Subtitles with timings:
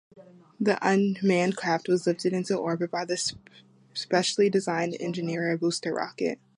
[0.59, 3.23] The unmanned craft was lifted into orbit by the
[3.93, 6.39] specially designed Energia booster rocket.